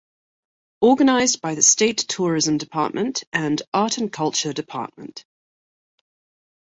Organized 0.81 1.41
by 1.41 1.53
the 1.53 1.61
State 1.61 1.99
Tourism 2.07 2.57
Department 2.57 3.23
and 3.31 3.61
Art 3.71 3.99
and 3.99 4.11
Culture 4.11 4.51
Department. 4.51 5.23